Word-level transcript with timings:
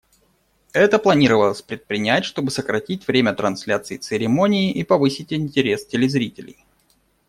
Это 0.73 0.97
планировалось 0.97 1.61
предпринять, 1.61 2.25
чтобы 2.25 2.49
сократить 2.49 3.07
время 3.07 3.35
трансляции 3.35 3.97
церемонии 3.97 4.71
и 4.71 4.83
повысить 4.83 5.31
интерес 5.31 5.85
телезрителей. 5.85 6.57